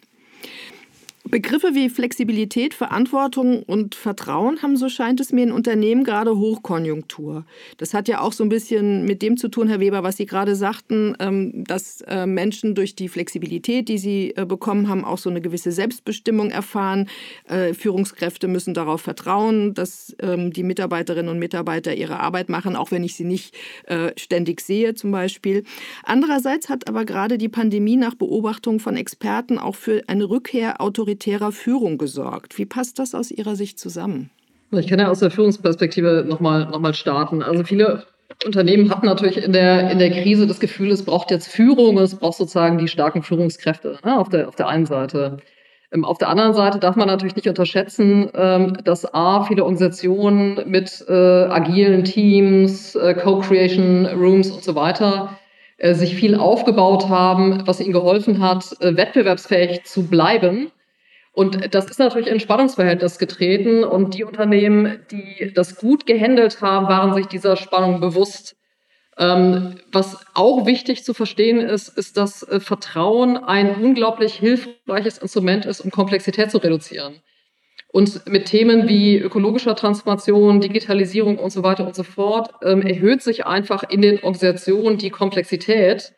[1.29, 7.45] Begriffe wie Flexibilität, Verantwortung und Vertrauen haben, so scheint es mir, in Unternehmen gerade Hochkonjunktur.
[7.77, 10.25] Das hat ja auch so ein bisschen mit dem zu tun, Herr Weber, was Sie
[10.25, 15.17] gerade sagten, ähm, dass äh, Menschen durch die Flexibilität, die sie äh, bekommen haben, auch
[15.17, 17.09] so eine gewisse Selbstbestimmung erfahren.
[17.47, 22.91] Äh, Führungskräfte müssen darauf vertrauen, dass ähm, die Mitarbeiterinnen und Mitarbeiter ihre Arbeit machen, auch
[22.91, 23.55] wenn ich sie nicht
[24.17, 25.63] ständig sehe zum Beispiel.
[26.03, 31.16] Andererseits hat aber gerade die Pandemie nach Beobachtung von Experten auch für eine Rückkehr autoritärer
[31.17, 32.57] autoritärer Führung gesorgt.
[32.57, 34.29] Wie passt das aus Ihrer Sicht zusammen?
[34.71, 37.41] Ich kann ja aus der Führungsperspektive nochmal noch mal starten.
[37.41, 38.03] Also viele
[38.45, 42.15] Unternehmen hatten natürlich in der, in der Krise das Gefühl, es braucht jetzt Führung, es
[42.15, 45.37] braucht sozusagen die starken Führungskräfte ne, auf, der, auf der einen Seite.
[45.91, 50.69] Ähm, auf der anderen Seite darf man natürlich nicht unterschätzen, ähm, dass A, viele Organisationen
[50.69, 55.37] mit äh, agilen Teams, äh, Co-Creation Rooms und so weiter
[55.77, 60.71] äh, sich viel aufgebaut haben, was ihnen geholfen hat, äh, wettbewerbsfähig zu bleiben
[61.37, 66.87] und das ist natürlich in Spannungsverhältnis getreten und die Unternehmen, die das gut gehandelt haben,
[66.87, 68.55] waren sich dieser Spannung bewusst.
[69.19, 75.67] Ähm, was auch wichtig zu verstehen ist, ist, dass äh, Vertrauen ein unglaublich hilfreiches Instrument
[75.67, 77.21] ist, um Komplexität zu reduzieren.
[77.89, 83.21] Und mit Themen wie ökologischer Transformation, Digitalisierung und so weiter und so fort ähm, erhöht
[83.21, 86.13] sich einfach in den Organisationen die Komplexität.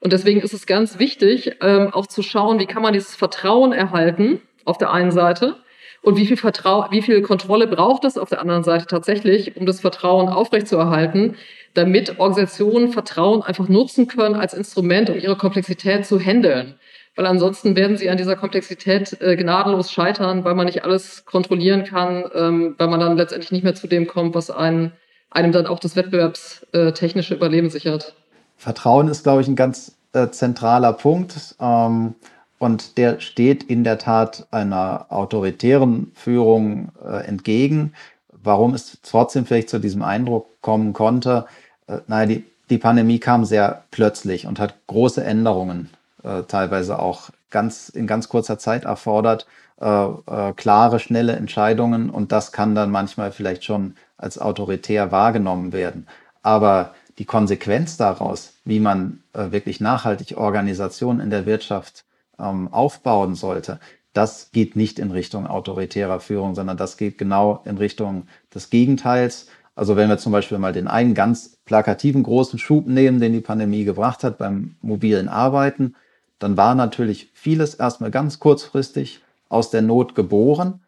[0.00, 3.72] Und deswegen ist es ganz wichtig, ähm, auch zu schauen, wie kann man dieses Vertrauen
[3.72, 5.56] erhalten auf der einen Seite
[6.02, 9.66] und wie viel, Vertrau wie viel Kontrolle braucht es auf der anderen Seite tatsächlich, um
[9.66, 11.34] das Vertrauen aufrechtzuerhalten,
[11.74, 16.76] damit Organisationen Vertrauen einfach nutzen können als Instrument, um ihre Komplexität zu handeln.
[17.16, 21.82] Weil ansonsten werden sie an dieser Komplexität äh, gnadenlos scheitern, weil man nicht alles kontrollieren
[21.82, 24.92] kann, ähm, weil man dann letztendlich nicht mehr zu dem kommt, was einen,
[25.30, 28.14] einem dann auch das wettbewerbstechnische Überleben sichert.
[28.56, 31.56] Vertrauen ist, glaube ich, ein ganz äh, zentraler Punkt.
[31.58, 32.14] Ähm
[32.58, 37.92] und der steht in der Tat einer autoritären Führung äh, entgegen.
[38.30, 41.46] Warum es trotzdem vielleicht zu diesem Eindruck kommen konnte,
[41.86, 45.90] äh, naja, die, die Pandemie kam sehr plötzlich und hat große Änderungen
[46.22, 49.46] äh, teilweise auch ganz in ganz kurzer Zeit erfordert,
[49.80, 55.72] äh, äh, klare, schnelle Entscheidungen und das kann dann manchmal vielleicht schon als autoritär wahrgenommen
[55.72, 56.06] werden.
[56.42, 62.05] Aber die Konsequenz daraus, wie man äh, wirklich nachhaltig Organisationen in der Wirtschaft
[62.38, 63.80] ähm, aufbauen sollte,
[64.12, 69.48] das geht nicht in Richtung autoritärer Führung, sondern das geht genau in Richtung des Gegenteils.
[69.74, 73.42] Also wenn wir zum Beispiel mal den einen ganz plakativen großen Schub nehmen, den die
[73.42, 75.94] Pandemie gebracht hat beim mobilen Arbeiten,
[76.38, 79.20] dann war natürlich vieles erstmal ganz kurzfristig
[79.50, 80.80] aus der Not geboren,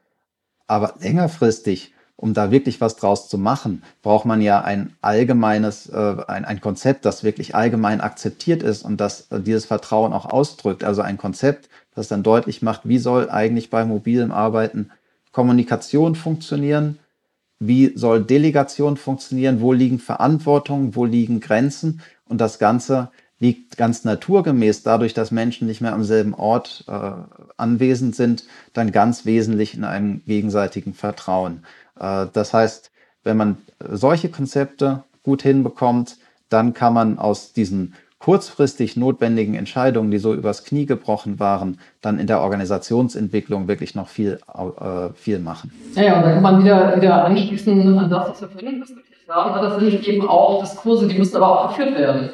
[0.66, 6.16] aber längerfristig um da wirklich was draus zu machen, braucht man ja ein allgemeines, äh,
[6.26, 10.83] ein, ein Konzept, das wirklich allgemein akzeptiert ist und das äh, dieses Vertrauen auch ausdrückt.
[10.83, 14.90] Also ein Konzept, das dann deutlich macht, wie soll eigentlich bei mobilem Arbeiten
[15.31, 16.98] Kommunikation funktionieren,
[17.61, 24.04] wie soll Delegation funktionieren, wo liegen Verantwortungen, wo liegen Grenzen und das Ganze liegt ganz
[24.04, 27.12] naturgemäß dadurch, dass Menschen nicht mehr am selben Ort äh,
[27.57, 31.62] anwesend sind, dann ganz wesentlich in einem gegenseitigen Vertrauen.
[32.00, 32.90] Äh, das heißt,
[33.24, 36.16] wenn man solche Konzepte gut hinbekommt,
[36.48, 42.18] dann kann man aus diesen kurzfristig notwendigen Entscheidungen, die so übers Knie gebrochen waren, dann
[42.18, 45.70] in der Organisationsentwicklung wirklich noch viel, äh, viel machen.
[45.94, 49.28] Ja, ja, und da kann man wieder, wieder anschließen an das, was wir vorhin diskutiert
[49.28, 49.62] haben.
[49.62, 52.30] Das sind eben auch Diskurse, die müssen aber auch geführt werden.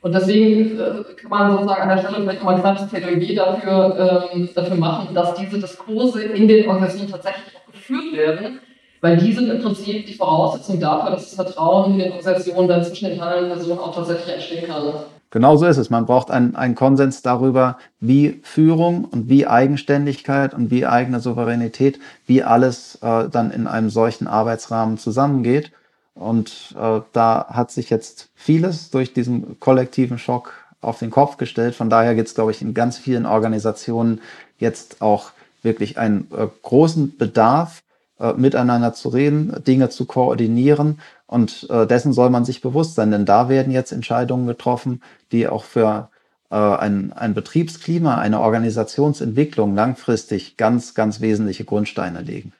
[0.00, 4.30] Und deswegen äh, kann man sozusagen an der Stelle vielleicht mal ein kleines Plädoyer dafür,
[4.32, 8.60] ähm, dafür machen, dass diese Diskurse in den Organisationen tatsächlich auch geführt werden
[9.00, 12.84] weil die sind im Prinzip die Voraussetzung dafür, dass das Vertrauen in den Organisationen dann
[12.84, 14.92] zwischen den handelnden Personen auch tatsächlich entstehen kann.
[15.30, 15.90] Genau so ist es.
[15.90, 22.00] Man braucht einen, einen Konsens darüber, wie Führung und wie Eigenständigkeit und wie eigene Souveränität,
[22.26, 25.70] wie alles äh, dann in einem solchen Arbeitsrahmen zusammengeht.
[26.14, 31.74] Und äh, da hat sich jetzt vieles durch diesen kollektiven Schock auf den Kopf gestellt.
[31.74, 34.22] Von daher gibt es, glaube ich, in ganz vielen Organisationen
[34.58, 35.32] jetzt auch
[35.62, 37.82] wirklich einen äh, großen Bedarf
[38.20, 41.00] äh, miteinander zu reden, Dinge zu koordinieren.
[41.26, 45.02] Und äh, dessen soll man sich bewusst sein, denn da werden jetzt Entscheidungen getroffen,
[45.32, 46.10] die auch für
[46.50, 52.52] äh, ein, ein Betriebsklima, eine Organisationsentwicklung langfristig ganz, ganz wesentliche Grundsteine legen.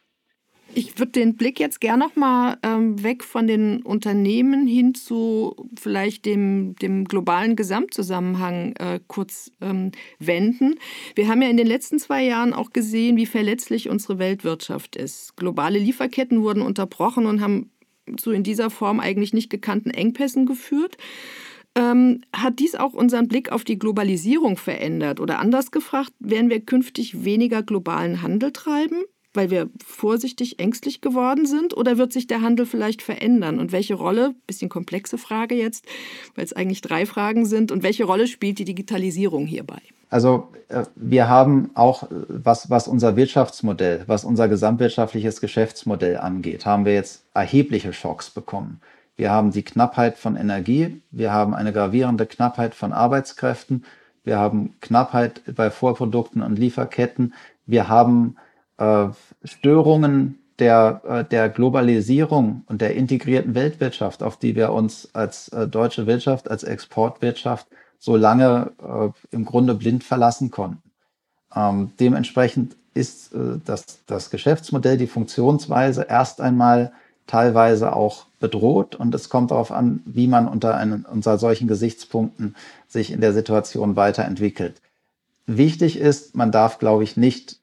[0.79, 5.69] Ich würde den Blick jetzt gerne noch mal ähm, weg von den Unternehmen hin zu
[5.77, 10.77] vielleicht dem, dem globalen Gesamtzusammenhang äh, kurz ähm, wenden.
[11.17, 15.37] Wir haben ja in den letzten zwei Jahren auch gesehen, wie verletzlich unsere Weltwirtschaft ist.
[15.37, 17.73] Globale Lieferketten wurden unterbrochen und haben
[18.17, 20.97] zu in dieser Form eigentlich nicht gekannten Engpässen geführt.
[21.75, 25.19] Ähm, hat dies auch unseren Blick auf die Globalisierung verändert?
[25.19, 29.03] Oder anders gefragt, werden wir künftig weniger globalen Handel treiben?
[29.39, 31.77] Weil wir vorsichtig, ängstlich geworden sind?
[31.77, 33.61] Oder wird sich der Handel vielleicht verändern?
[33.61, 35.87] Und welche Rolle, bisschen komplexe Frage jetzt,
[36.35, 39.81] weil es eigentlich drei Fragen sind, und welche Rolle spielt die Digitalisierung hierbei?
[40.11, 46.85] Also äh, wir haben auch, was, was unser Wirtschaftsmodell, was unser gesamtwirtschaftliches Geschäftsmodell angeht, haben
[46.85, 48.81] wir jetzt erhebliche Schocks bekommen.
[49.17, 53.85] Wir haben die Knappheit von Energie, wir haben eine gravierende Knappheit von Arbeitskräften,
[54.25, 57.35] wir haben Knappheit bei Vorprodukten und Lieferketten,
[57.67, 58.37] wir haben
[58.79, 59.09] äh,
[59.45, 65.69] Störungen der, äh, der Globalisierung und der integrierten Weltwirtschaft, auf die wir uns als äh,
[65.69, 67.67] deutsche Wirtschaft, als Exportwirtschaft
[68.01, 68.71] so lange
[69.33, 70.89] im Grunde blind verlassen konnten.
[71.53, 76.93] Ähm, dementsprechend ist das, das Geschäftsmodell, die Funktionsweise erst einmal
[77.27, 82.55] teilweise auch bedroht und es kommt darauf an, wie man unter, einen, unter solchen Gesichtspunkten
[82.87, 84.81] sich in der Situation weiterentwickelt.
[85.47, 87.59] Wichtig ist, man darf, glaube ich, nicht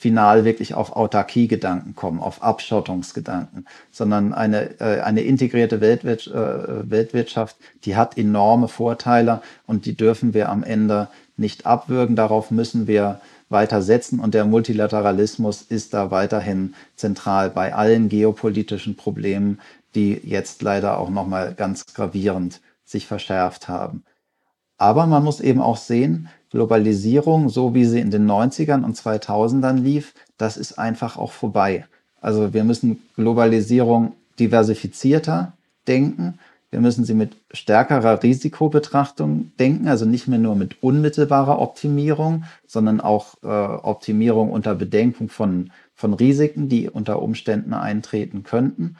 [0.00, 7.56] final wirklich auf Autarkie-Gedanken kommen, auf Abschottungsgedanken, sondern eine, äh, eine integrierte Weltwirtschaft, äh, Weltwirtschaft,
[7.84, 12.16] die hat enorme Vorteile und die dürfen wir am Ende nicht abwürgen.
[12.16, 18.96] Darauf müssen wir weiter setzen und der Multilateralismus ist da weiterhin zentral bei allen geopolitischen
[18.96, 19.60] Problemen,
[19.94, 24.04] die jetzt leider auch nochmal ganz gravierend sich verschärft haben.
[24.78, 29.78] Aber man muss eben auch sehen, Globalisierung, so wie sie in den 90ern und 2000ern
[29.78, 31.86] lief, das ist einfach auch vorbei.
[32.20, 35.52] Also wir müssen Globalisierung diversifizierter
[35.86, 36.38] denken.
[36.70, 43.00] Wir müssen sie mit stärkerer Risikobetrachtung denken, also nicht mehr nur mit unmittelbarer Optimierung, sondern
[43.00, 48.96] auch äh, Optimierung unter Bedenkung von, von Risiken, die unter Umständen eintreten könnten.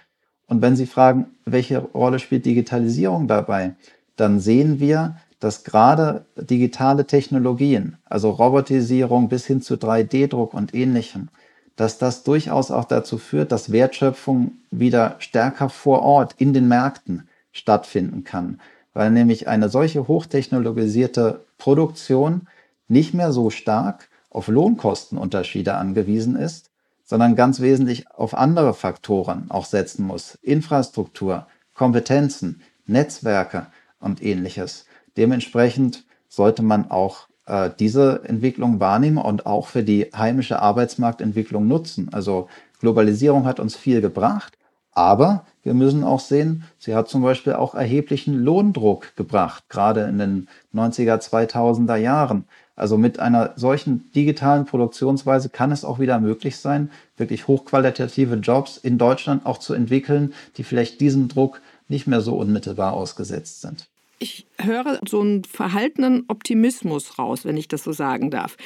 [0.46, 3.74] Und wenn Sie fragen, welche Rolle spielt Digitalisierung dabei,
[4.16, 11.28] dann sehen wir, dass gerade digitale Technologien, also Robotisierung bis hin zu 3D-Druck und ähnlichem,
[11.76, 17.26] dass das durchaus auch dazu führt, dass Wertschöpfung wieder stärker vor Ort in den Märkten
[17.52, 18.60] stattfinden kann,
[18.92, 22.48] weil nämlich eine solche hochtechnologisierte Produktion
[22.86, 26.70] nicht mehr so stark auf Lohnkostenunterschiede angewiesen ist,
[27.04, 30.38] sondern ganz wesentlich auf andere Faktoren auch setzen muss.
[30.42, 33.66] Infrastruktur, Kompetenzen, Netzwerke
[34.00, 34.84] und ähnliches.
[35.16, 42.08] Dementsprechend sollte man auch äh, diese Entwicklung wahrnehmen und auch für die heimische Arbeitsmarktentwicklung nutzen.
[42.12, 42.48] Also
[42.80, 44.56] Globalisierung hat uns viel gebracht,
[44.92, 50.18] aber wir müssen auch sehen, sie hat zum Beispiel auch erheblichen Lohndruck gebracht, gerade in
[50.18, 52.44] den 90er, 2000er Jahren.
[52.76, 58.78] Also mit einer solchen digitalen Produktionsweise kann es auch wieder möglich sein, wirklich hochqualitative Jobs
[58.78, 63.90] in Deutschland auch zu entwickeln, die vielleicht diesem Druck nicht mehr so unmittelbar ausgesetzt sind
[64.22, 68.58] ich höre so einen verhaltenen Optimismus raus, wenn ich das so sagen darf.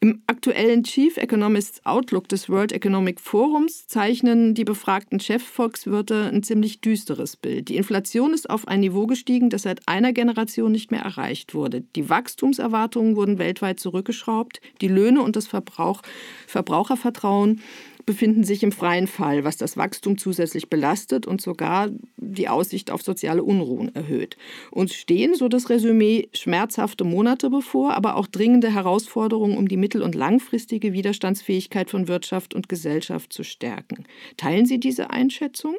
[0.00, 6.82] Im aktuellen Chief Economist Outlook des World Economic Forums zeichnen die befragten Chefvolkswirte ein ziemlich
[6.82, 7.70] düsteres Bild.
[7.70, 11.80] Die Inflation ist auf ein Niveau gestiegen, das seit einer Generation nicht mehr erreicht wurde.
[11.96, 14.60] Die Wachstumserwartungen wurden weltweit zurückgeschraubt.
[14.82, 16.02] Die Löhne und das Verbrauch,
[16.46, 17.62] Verbrauchervertrauen
[18.08, 23.02] befinden sich im freien Fall, was das Wachstum zusätzlich belastet und sogar die Aussicht auf
[23.02, 24.38] soziale Unruhen erhöht.
[24.70, 30.00] Uns stehen, so das Resümee, schmerzhafte Monate bevor, aber auch dringende Herausforderungen, um die mittel-
[30.00, 34.06] und langfristige Widerstandsfähigkeit von Wirtschaft und Gesellschaft zu stärken.
[34.38, 35.76] Teilen Sie diese Einschätzung?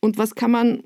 [0.00, 0.82] Und was kann man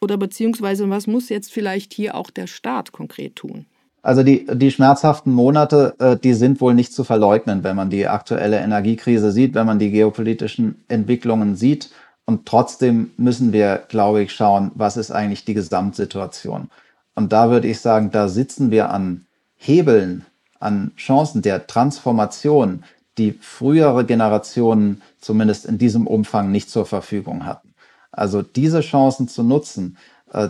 [0.00, 3.66] oder beziehungsweise was muss jetzt vielleicht hier auch der Staat konkret tun?
[4.06, 8.06] Also die, die schmerzhaften Monate, äh, die sind wohl nicht zu verleugnen, wenn man die
[8.06, 11.90] aktuelle Energiekrise sieht, wenn man die geopolitischen Entwicklungen sieht.
[12.24, 16.70] Und trotzdem müssen wir, glaube ich, schauen, was ist eigentlich die Gesamtsituation.
[17.16, 20.24] Und da würde ich sagen, da sitzen wir an Hebeln,
[20.60, 22.84] an Chancen der Transformation,
[23.18, 27.74] die frühere Generationen zumindest in diesem Umfang nicht zur Verfügung hatten.
[28.12, 29.96] Also diese Chancen zu nutzen,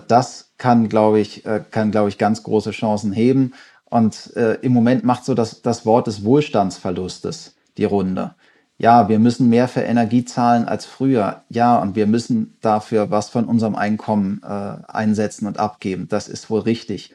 [0.06, 3.52] das kann, glaube ich, äh, kann, glaube ich, ganz große Chancen heben.
[3.84, 8.34] Und äh, im Moment macht so das, das Wort des Wohlstandsverlustes die Runde.
[8.78, 11.42] Ja, wir müssen mehr für Energie zahlen als früher.
[11.48, 14.46] Ja, und wir müssen dafür was von unserem Einkommen äh,
[14.88, 16.08] einsetzen und abgeben.
[16.08, 17.14] Das ist wohl richtig.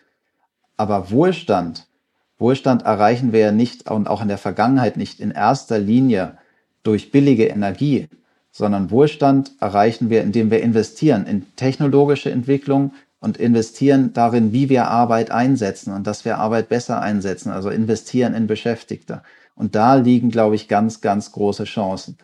[0.77, 1.87] Aber Wohlstand,
[2.39, 6.37] Wohlstand erreichen wir ja nicht und auch in der Vergangenheit nicht in erster Linie
[6.81, 8.09] durch billige Energie,
[8.51, 14.87] sondern Wohlstand erreichen wir, indem wir investieren in technologische Entwicklung und investieren darin, wie wir
[14.87, 19.21] Arbeit einsetzen und dass wir Arbeit besser einsetzen, also investieren in Beschäftigte.
[19.55, 22.17] Und da liegen, glaube ich, ganz, ganz große Chancen.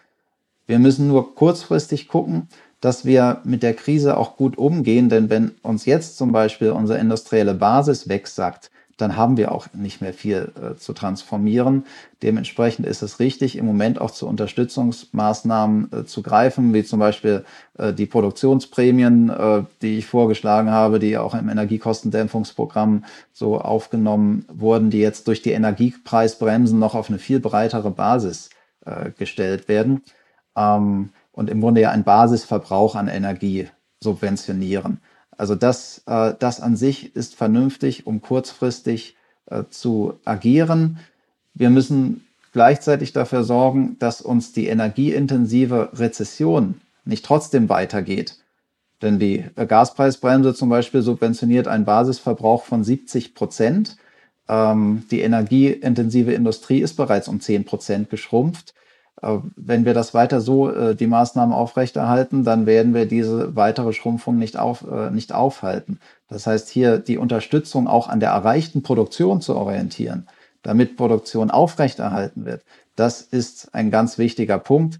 [0.65, 2.49] Wir müssen nur kurzfristig gucken,
[2.81, 6.99] dass wir mit der Krise auch gut umgehen, denn wenn uns jetzt zum Beispiel unsere
[6.99, 11.85] industrielle Basis wegsackt, dann haben wir auch nicht mehr viel äh, zu transformieren.
[12.23, 17.45] Dementsprechend ist es richtig, im Moment auch zu Unterstützungsmaßnahmen äh, zu greifen, wie zum Beispiel
[17.77, 24.89] äh, die Produktionsprämien, äh, die ich vorgeschlagen habe, die auch im Energiekostendämpfungsprogramm so aufgenommen wurden,
[24.89, 28.49] die jetzt durch die Energiepreisbremsen noch auf eine viel breitere Basis
[28.85, 30.01] äh, gestellt werden
[30.55, 35.01] ähm, und im Grunde ja einen Basisverbrauch an Energie subventionieren.
[35.37, 40.99] Also das, äh, das an sich ist vernünftig, um kurzfristig äh, zu agieren.
[41.53, 48.37] Wir müssen gleichzeitig dafür sorgen, dass uns die energieintensive Rezession nicht trotzdem weitergeht.
[49.01, 53.97] Denn die äh, Gaspreisbremse zum Beispiel subventioniert einen Basisverbrauch von 70 Prozent.
[54.49, 58.73] Ähm, die energieintensive Industrie ist bereits um 10 Prozent geschrumpft.
[59.21, 64.37] Wenn wir das weiter so, äh, die Maßnahmen aufrechterhalten, dann werden wir diese weitere Schrumpfung
[64.37, 65.99] nicht, auf, äh, nicht aufhalten.
[66.27, 70.27] Das heißt, hier die Unterstützung auch an der erreichten Produktion zu orientieren,
[70.61, 72.63] damit Produktion aufrechterhalten wird,
[72.95, 74.99] das ist ein ganz wichtiger Punkt.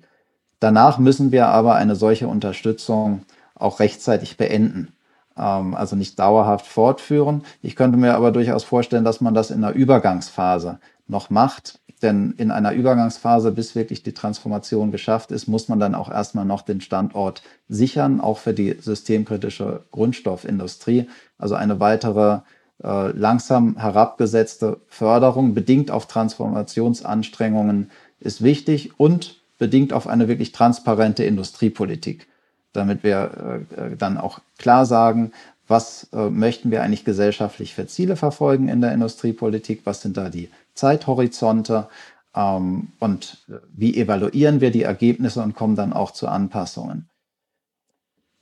[0.60, 3.23] Danach müssen wir aber eine solche Unterstützung
[3.56, 4.93] auch rechtzeitig beenden
[5.38, 7.43] ähm, also nicht dauerhaft fortführen.
[7.62, 12.36] Ich könnte mir aber durchaus vorstellen, dass man das in einer Übergangsphase noch macht, denn
[12.38, 16.62] in einer Übergangsphase, bis wirklich die Transformation geschafft ist, muss man dann auch erstmal noch
[16.62, 21.07] den Standort sichern, auch für die systemkritische Grundstoffindustrie.
[21.39, 22.39] Also eine weitere
[22.83, 31.23] äh, langsam herabgesetzte Förderung, bedingt auf Transformationsanstrengungen, ist wichtig und bedingt auf eine wirklich transparente
[31.23, 32.27] Industriepolitik,
[32.73, 35.31] damit wir äh, dann auch klar sagen,
[35.67, 40.29] was äh, möchten wir eigentlich gesellschaftlich für Ziele verfolgen in der Industriepolitik, was sind da
[40.29, 41.87] die Zeithorizonte
[42.35, 47.09] ähm, und wie evaluieren wir die Ergebnisse und kommen dann auch zu Anpassungen.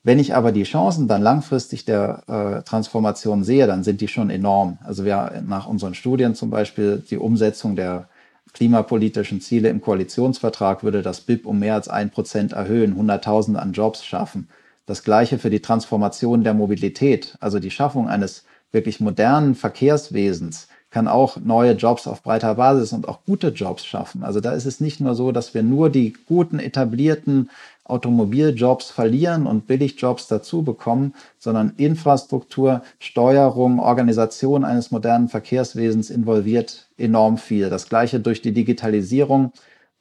[0.04, 4.30] Wenn ich aber die Chancen dann langfristig der äh, Transformation sehe, dann sind die schon
[4.30, 4.78] enorm.
[4.84, 8.08] Also wir nach unseren Studien zum Beispiel die Umsetzung der
[8.54, 13.74] klimapolitischen Ziele im Koalitionsvertrag würde das BIP um mehr als ein Prozent erhöhen, 100.000 an
[13.74, 14.48] Jobs schaffen.
[14.86, 21.10] Das gleiche für die Transformation der Mobilität, also die Schaffung eines wirklich modernen Verkehrswesens kann
[21.10, 24.24] auch neue Jobs auf breiter Basis und auch gute Jobs schaffen.
[24.24, 27.50] Also da ist es nicht nur so, dass wir nur die guten, etablierten
[27.84, 37.38] Automobiljobs verlieren und Billigjobs dazu bekommen, sondern Infrastruktur, Steuerung, Organisation eines modernen Verkehrswesens involviert enorm
[37.38, 37.70] viel.
[37.70, 39.52] Das gleiche durch die Digitalisierung.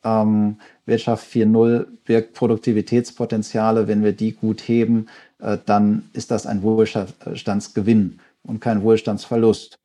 [0.05, 3.89] Ähm, Wirtschaft 4.0 birgt Produktivitätspotenziale.
[3.89, 5.09] Wenn wir die gut heben,
[5.41, 9.81] äh, dann ist das ein Wohlstandsgewinn und kein Wohlstandsverlust.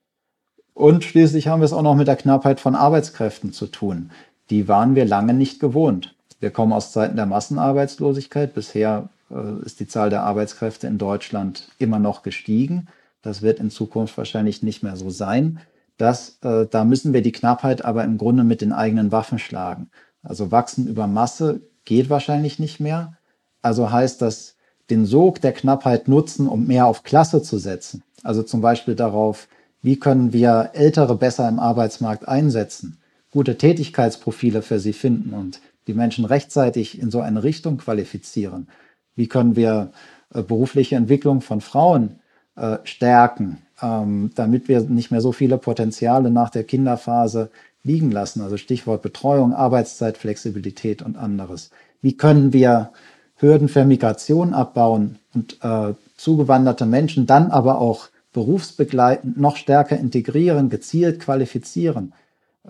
[0.74, 4.12] Und schließlich haben wir es auch noch mit der Knappheit von Arbeitskräften zu tun.
[4.50, 6.16] Die waren wir lange nicht gewohnt.
[6.40, 8.54] Wir kommen aus Zeiten der Massenarbeitslosigkeit.
[8.54, 12.88] Bisher äh, ist die Zahl der Arbeitskräfte in Deutschland immer noch gestiegen.
[13.22, 15.60] Das wird in Zukunft wahrscheinlich nicht mehr so sein.
[15.98, 19.90] Das, äh, da müssen wir die Knappheit aber im Grunde mit den eigenen Waffen schlagen.
[20.24, 23.18] Also wachsen über Masse geht wahrscheinlich nicht mehr.
[23.62, 24.56] Also heißt das,
[24.90, 28.04] den Sog der Knappheit nutzen, um mehr auf Klasse zu setzen.
[28.24, 29.48] Also zum Beispiel darauf,
[29.82, 32.98] wie können wir Ältere besser im Arbeitsmarkt einsetzen,
[33.32, 38.68] gute Tätigkeitsprofile für sie finden und die Menschen rechtzeitig in so eine Richtung qualifizieren.
[39.16, 39.92] Wie können wir
[40.34, 42.20] äh, berufliche Entwicklung von Frauen
[42.56, 47.50] äh, stärken, ähm, damit wir nicht mehr so viele Potenziale nach der Kinderphase
[47.84, 48.42] liegen lassen.
[48.42, 51.72] Also Stichwort Betreuung, Arbeitszeitflexibilität und anderes.
[52.02, 52.92] Wie können wir
[53.38, 60.70] Hürden für Migration abbauen und äh, zugewanderte Menschen dann aber auch berufsbegleitend noch stärker integrieren,
[60.70, 62.14] gezielt qualifizieren?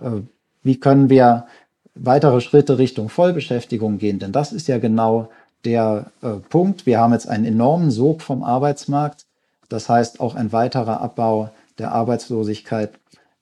[0.00, 0.22] Äh,
[0.62, 1.46] wie können wir
[1.94, 4.18] weitere Schritte Richtung Vollbeschäftigung gehen?
[4.18, 5.30] Denn das ist ja genau
[5.64, 6.86] der äh, Punkt.
[6.86, 9.26] Wir haben jetzt einen enormen Sog vom Arbeitsmarkt.
[9.68, 12.92] Das heißt, auch ein weiterer Abbau der Arbeitslosigkeit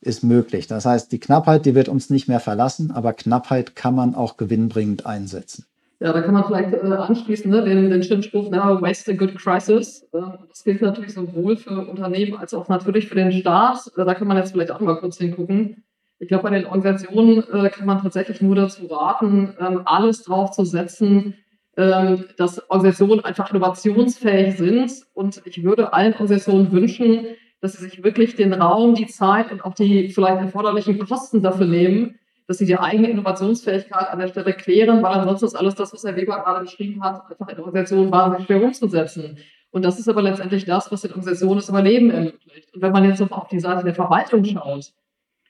[0.00, 0.66] ist möglich.
[0.66, 4.36] Das heißt, die Knappheit, die wird uns nicht mehr verlassen, aber Knappheit kann man auch
[4.36, 5.64] gewinnbringend einsetzen.
[6.00, 9.14] Ja, da kann man vielleicht äh, anschließen, ne, den, den schönen Spruch, never waste a
[9.16, 10.04] good crisis.
[10.12, 13.90] Äh, das gilt natürlich sowohl für Unternehmen als auch natürlich für den Staat.
[13.96, 15.82] Äh, da kann man jetzt vielleicht auch mal kurz hingucken.
[16.20, 20.52] Ich glaube, bei den Organisationen äh, kann man tatsächlich nur dazu raten, ähm, alles drauf
[20.52, 21.34] zu setzen,
[21.76, 24.92] ähm, dass Organisationen einfach innovationsfähig sind.
[25.14, 27.26] Und ich würde allen Organisationen wünschen,
[27.60, 31.66] dass sie sich wirklich den Raum, die Zeit und auch die vielleicht erforderlichen Kosten dafür
[31.66, 32.18] nehmen,
[32.48, 36.02] dass sie die eigene Innovationsfähigkeit an der Stelle klären, weil ansonsten ist alles das, was
[36.02, 39.38] Herr Weber gerade beschrieben hat, einfach in Organisationen wahnsinnig schwer umzusetzen.
[39.70, 42.74] Und das ist aber letztendlich das, was den Organisationen das Überleben ermöglicht.
[42.74, 44.92] Und wenn man jetzt auf die Seite der Verwaltung schaut,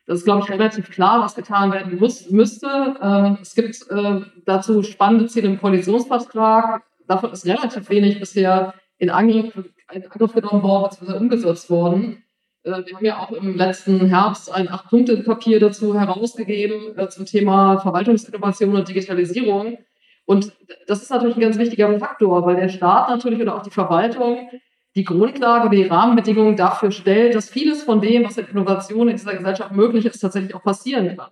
[0.06, 2.96] das ist, glaube ich, relativ klar, was getan werden muss, müsste.
[3.00, 6.82] Ähm, es gibt äh, dazu spannende Ziele im Koalitionsvertrag.
[7.06, 11.16] Davon ist relativ wenig bisher in Angriff, in Angriff genommen worden, bzw.
[11.16, 12.24] umgesetzt worden.
[12.64, 17.78] Äh, wir haben ja auch im letzten Herbst ein Acht-Punkte-Papier dazu herausgegeben äh, zum Thema
[17.78, 19.78] Verwaltungsinnovation und Digitalisierung.
[20.26, 20.52] Und
[20.86, 24.48] das ist natürlich ein ganz wichtiger Faktor, weil der Staat natürlich oder auch die Verwaltung
[24.94, 29.34] die Grundlage, die Rahmenbedingungen dafür stellt, dass vieles von dem, was in Innovation in dieser
[29.34, 31.30] Gesellschaft möglich ist, tatsächlich auch passieren kann.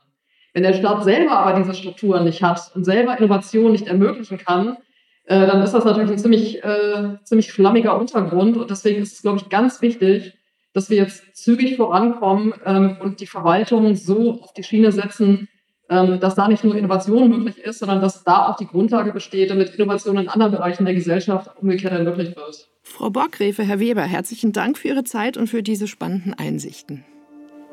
[0.55, 4.77] Wenn der Staat selber aber diese Strukturen nicht hat und selber Innovation nicht ermöglichen kann,
[5.25, 8.57] äh, dann ist das natürlich ein ziemlich, äh, ziemlich schlammiger Untergrund.
[8.57, 10.35] Und deswegen ist es, glaube ich, ganz wichtig,
[10.77, 15.49] dass wir jetzt zügig vorankommen ähm, und die Verwaltung so auf die Schiene setzen,
[15.89, 19.51] ähm, dass da nicht nur Innovation möglich ist, sondern dass da auch die Grundlage besteht,
[19.51, 22.69] damit Innovation in anderen Bereichen der Gesellschaft umgekehrt ermöglicht wird.
[22.83, 27.07] Frau Borgrefe, Herr Weber, herzlichen Dank für Ihre Zeit und für diese spannenden Einsichten.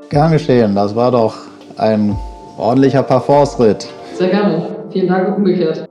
[0.10, 1.36] Gern geschehen, das war doch
[1.78, 2.16] ein
[2.58, 3.86] ordentlicher Parforce-Ritt.
[4.14, 4.88] Sehr gerne.
[4.94, 5.90] Vielen Dank umgekehrt.